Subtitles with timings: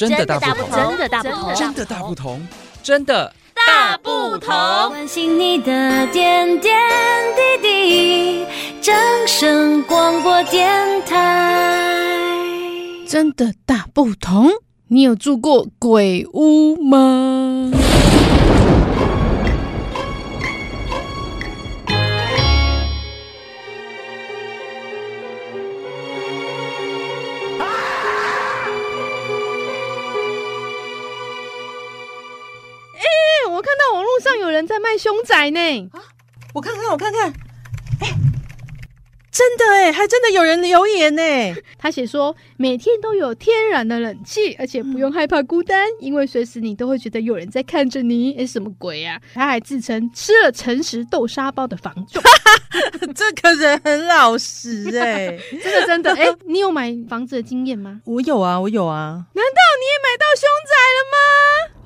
[0.00, 2.48] 真的大不同，真的大不同，真的大不同，
[2.82, 4.48] 真的大不同。
[4.88, 6.74] 关心你的点点
[7.36, 8.46] 滴滴，
[8.80, 10.70] 掌声广播电
[11.04, 11.78] 台，
[13.06, 14.50] 真的大不同。
[14.88, 17.70] 你有住过鬼屋吗？
[34.30, 36.00] 上有人在卖凶宅呢，啊！
[36.54, 37.32] 我看看，我看看，
[38.00, 38.14] 哎，
[39.32, 41.22] 真的哎，还真的有人留言呢。
[41.76, 48.36] 他写说，每天都有天然的冷气，而且不用害怕孤单，嗯、因为随时你都会觉得有人在看着你。
[48.38, 49.34] 哎，什么鬼呀、啊？
[49.34, 52.22] 他还自称吃了诚实豆沙包的房仲，
[53.14, 58.00] 这个人很老实哎， 真的真的哎，你有买房子的经验吗？
[58.04, 59.26] 我有啊，我有啊。
[59.34, 60.74] 难道你也买到凶宅？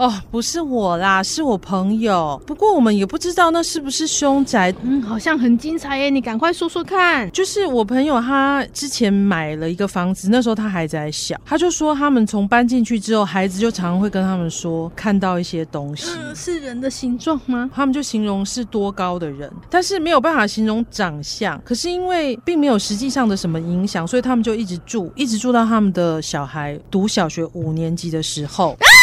[0.05, 2.39] 哦，不是我啦，是我朋友。
[2.47, 4.71] 不过我们也不知道那是不是凶宅。
[4.83, 7.31] 嗯，好像很精彩耶，你赶快说说看。
[7.33, 16.11] 就是我朋友他之前买了一个房子，那时候他孩子还小，他就说他们从搬进去之后，孩子就常常会跟他们说看到一些东西。
[16.19, 17.71] 嗯，是人的形状吗？
[17.75, 21.59] 他们就形容是多高的人，但是没有办法形容长相。
[21.65, 28.73] 可是因为并没有实际上的什么影响，所以他们就一直住，一直住到他们的小孩读小学五年级的时候。
[28.73, 28.94] 啊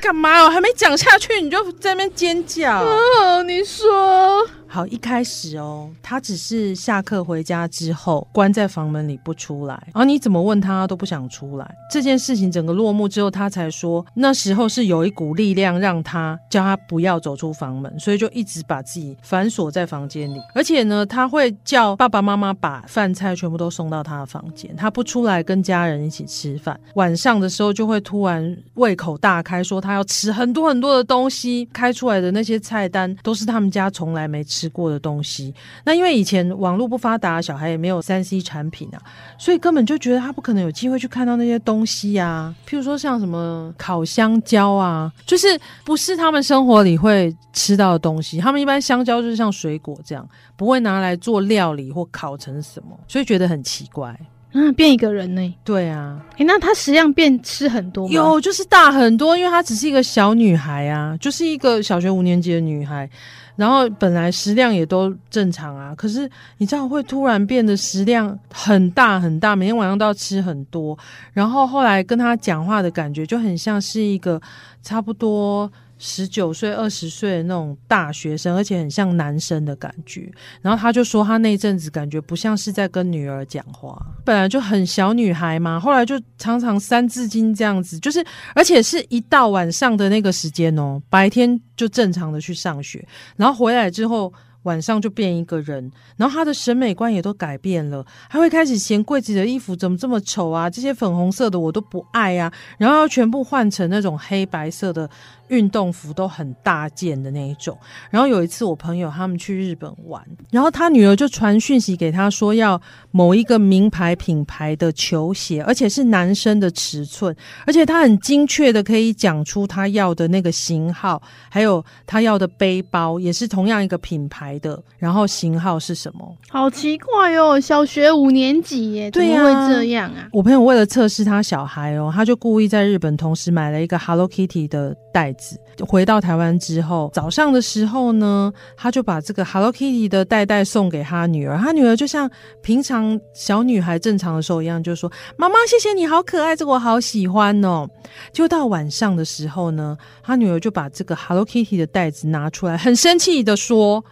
[0.00, 0.50] 干嘛我？
[0.50, 2.82] 还没讲下去你就在那边尖叫？
[2.82, 4.46] 哦，你说。
[4.72, 11.74] 好，一开始哦，他只是下课回家之后关在房门里不出来，然后你怎么问他都不想出来。
[11.90, 20.38] 这件事情整个落幕之后，他才说那时候是有一股力量让他叫他不要走出房门，所以就一直把自己反锁在房间里。
[20.54, 26.78] 而且呢，他会叫爸爸妈妈把饭菜全部都送到他的房间，他不出来跟家人一起吃饭。
[26.94, 35.54] 晚上的时候就会突然胃口大开，说他要吃很多很多的东西，开出来的那些菜单都是他们家从来没吃吃过的东西，
[35.84, 39.00] 那因为以前网络不发达，小孩也没有三 C 产品啊，
[39.38, 42.54] 所以根本就觉得他不可能有机会去看到那些东西啊。
[42.68, 48.38] 譬如说像什么烤香蕉啊，就是不是他们生活里会吃到的东西。
[48.38, 54.14] 他们一般香蕉就是像水果这样，不会拿来做料理或烤成什么，所以觉得很奇怪。
[54.52, 55.54] 嗯，变一个人呢？
[55.64, 58.12] 对啊，诶，那她食量变吃很多吗？
[58.12, 63.08] 有，就是大很多，因为她只是一个小女孩啊，就是一个小学五年级的女孩。
[63.56, 70.98] 然后本来食量也都正常啊，可是你知道会突然变得食量很大很大，每天晚上都要吃很多。
[71.34, 74.40] 然后后来跟她讲话的感觉就很像是一个
[74.82, 75.70] 差不多。
[76.00, 80.28] 十九岁、二十岁的那种大学生，而且很像男生的感觉。
[80.62, 88.24] 然后他就说，他那阵子感觉不像是在跟女儿讲话，本来就很小女孩嘛，后来就常常三字经这样子，就是
[88.54, 93.06] 而且是一到晚上的那个时间哦，白天就正常的去上学，
[93.36, 94.32] 然后回来之后。
[94.64, 105.08] 晚上就变一个人，然后他的审美观也都改变了，他会开始嫌柜子的衣服怎么这么丑啊，这些粉红色的我都不爱啊，然后要全部换成那种黑白色的
[105.50, 107.76] 运动服，都很大件的那一种。
[108.10, 112.80] 然后有一次我朋友他们去日本玩，然后他女儿就传讯息给他说要
[113.10, 117.34] 某一个名牌品牌的球鞋，而且是男生的尺寸，
[117.66, 126.36] 而且他很精确的可以讲出他要的那个型号，还有他要的背包也是同样一个品牌的，然后型号是什么？
[126.48, 130.28] 好奇怪哦，小学五年级耶，怎么会这样啊？
[130.32, 135.58] 我朋友为了测试他小孩哦，他就故意在日本同时买了一个 Hello Kitty 的袋子。
[135.88, 141.58] 回到台湾之后，早上的时候呢，他就把这个 Hello Kitty 的袋袋送给他女儿。
[141.58, 142.30] 他女儿就像
[142.60, 147.88] 平常小女孩正常的时候一样，就说：“妈妈，谢谢你好可爱，这个我好喜欢哦。”
[148.32, 154.04] 就到晚上的时候呢，他女儿就把这个 Hello Kitty 的袋子拿出来，很生气的说。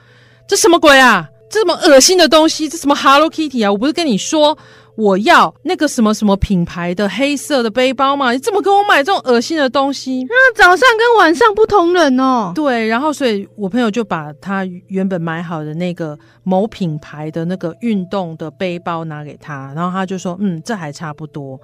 [0.49, 1.28] 这什么鬼啊！
[1.50, 3.71] 这么恶心的东西，这什么 Hello Kitty 啊！
[3.71, 4.56] 我不是跟你说
[4.98, 8.32] 我要那个什么什么品牌的黑色的背包嘛？
[8.32, 10.26] 你怎么给我买这种恶心的东西？
[10.28, 12.50] 那早上跟晚上不同人哦。
[12.52, 21.61] 对，然后所以我朋友就把他原本买好的那个某品牌的那个运动的背包拿给他，然后他就说：“嗯，这还差不多。”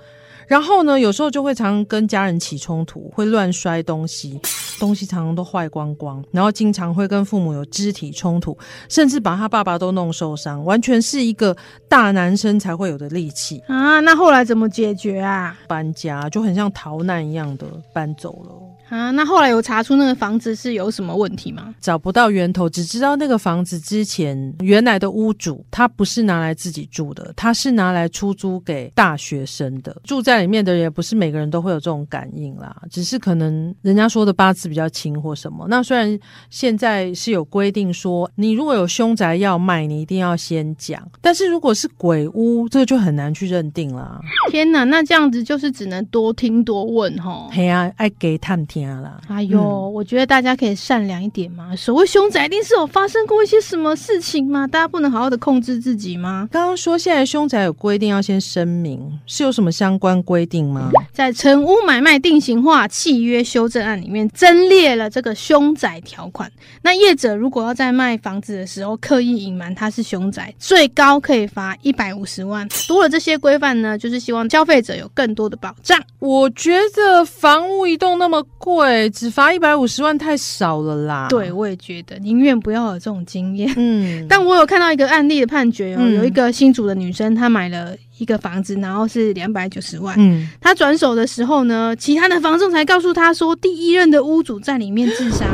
[0.47, 4.39] 然后呢，有时候就会常常跟家人起冲突，会乱摔东西，
[4.79, 8.55] 东西常常都坏光光，然后经常会跟父母有肢体冲突，
[8.91, 11.57] 甚至把他爸爸都弄受伤，完全是一个
[11.89, 14.01] 大男生才会有的力气啊！
[14.01, 15.57] 那后来怎么解决啊？
[15.67, 18.53] 搬家就很像逃难一样的搬走了。
[18.97, 19.11] 啊。
[19.11, 21.75] 那后来有查出那个房子是有什么问题吗？
[21.81, 29.97] 找不到源头，只知道那个房子之前原来的屋主他不是拿来自己住的，他是拿来出租给大学生的。
[30.05, 35.67] 住在里面的人也不是每个人都会有这种感应啦，只是可能人家说的八字比较轻或什么。
[35.69, 36.19] 那虽然
[36.51, 44.21] 现在是有规定说，你如果有凶宅要卖，你一定要先讲，但是如果是鬼屋，这个就很难去认定啦。
[44.51, 47.49] 天哪，那这样子就是只能多听多问齁。
[47.51, 49.21] 嘿啊，爱给探听啦。
[49.29, 51.75] 哎呦、嗯，我觉得大家可以善良一点嘛。
[51.77, 54.67] 所谓凶宅，一定是有发生过一些什么事情吗？
[54.67, 56.49] 大家不能好好的控制自己吗？
[56.51, 60.91] 刚刚说现在凶宅有规定要先声明，是有什么相关规定吗？
[61.13, 66.51] 在《成屋买卖定型化契约修正案》里面增列了这个凶宅条款。
[66.83, 72.67] 那业者如果要在卖房子的时候刻意隐瞒他是凶宅，最高可以罚一百五十万。
[72.89, 76.01] 多了这些规范呢，就是希望消费者有更多的保障。
[76.19, 78.74] 我觉得房屋一栋那么贵，
[79.11, 81.29] 只罚一百五十万太少了啦。
[81.29, 83.73] 对，我也觉得，宁愿不要有这种经验。
[83.77, 90.15] 嗯， 但我有看到一个案例的判决哦，嗯、有一个新竹的女生，她买了一个房子，然后是两百九十万。
[90.19, 95.47] 嗯，她转手的时候呢，其他的房仲才告诉她说，第一任的屋主在里面自杀。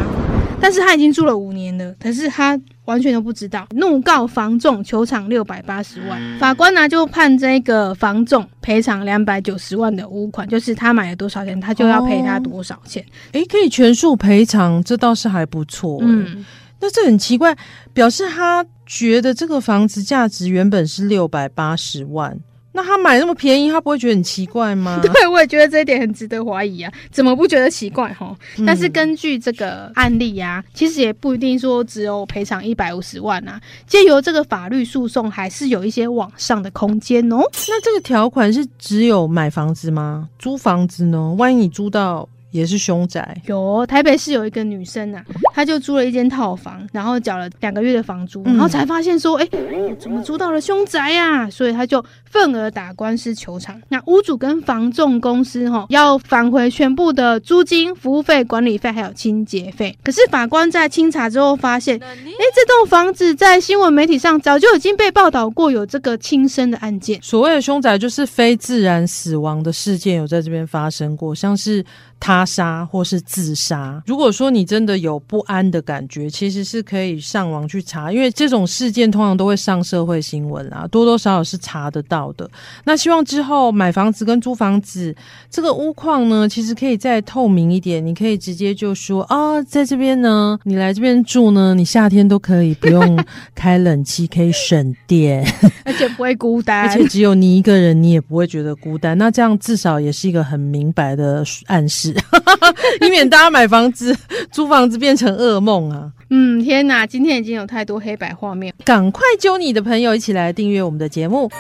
[0.61, 13.05] 但是他已经住了五年了，可是他完全都不知道，怒告房仲求偿六百八十万，法官呢就判这个房仲赔偿两百九十万的屋款，就是他买了多少钱，他就要赔他多少钱。
[13.33, 15.99] 哎、哦，可以全数赔偿，这倒是还不错。
[16.03, 16.45] 嗯，
[16.81, 17.57] 那这很奇怪，
[17.93, 22.39] 表示他觉得这个房子价值原本是六百八十万。
[22.73, 25.01] 那他买那么便宜，他不会觉得很奇怪吗？
[25.03, 28.35] 对，我也觉得这一点很值得怀疑啊，怎么不觉得奇怪齁？
[28.59, 37.39] 嗯、但是根据这个案例呀、啊，其实也不一定说只有赔偿一百五十万啊，借由这个法律诉讼，还是有一些往上的空间哦。
[37.69, 40.29] 那这个条款是只有买房子吗？
[40.39, 41.35] 租房子呢？
[41.37, 42.29] 万一你租到？
[42.51, 45.25] 也是凶宅，有台北市有一个女生啊，
[45.55, 51.51] 她就租了一间套房，然后缴了两个月的房租，然后才发现说，哎、欸，怎么租到了凶宅呀、啊？
[51.51, 53.81] 所以她就愤而打官司求偿。
[53.89, 59.97] 那屋主跟房仲公司哈要返回全部的租金、服务费、管理费还有清洁费。
[60.03, 67.21] 可是法官在清查之后发现，哎、欸，这栋房子在新闻媒体上早就已经被报道过有这个轻生的案件。
[67.23, 71.85] 所谓的凶宅就是非自然死亡的事件有在这边发生过，像是。
[72.21, 82.49] 他杀或是自杀，如果说你真的有不安的感觉，其实是可以上网去查，因为这种事件通常都会上社会新闻啦，多多少少是查得到的。
[82.85, 85.17] 那希望之后买房子跟租房子，
[85.51, 93.25] 这个屋况呢，其实可以再透明一点，你可以直接就说啊、哦，在这边呢，你来这边住呢，你夏天都可以不用
[93.57, 95.43] 开冷气，可以省电，
[95.87, 99.17] 而且不会孤单，而且只有你一个人，你也不会觉得孤单。
[99.17, 102.10] 那这样至少也是一个很明白的暗示。
[103.01, 104.17] 以免大家买房子、
[104.51, 106.11] 租房子变成噩梦啊！
[106.31, 111.51] 嗯，天哪，今天已经有太多黑白画面，赶快揪你的朋友一起来订阅我们的节目。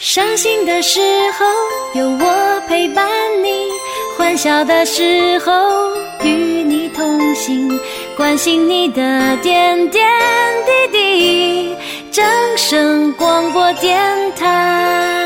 [0.00, 1.00] 伤心的时
[1.38, 3.06] 候有我陪伴
[3.44, 3.68] 你，
[4.16, 5.52] 欢笑的时候
[6.24, 6.30] 与
[6.64, 7.78] 你同行，
[8.16, 10.08] 关心你的点点
[10.64, 11.76] 滴滴。
[12.10, 12.24] 掌
[12.56, 13.98] 声广播电
[14.36, 15.17] 台。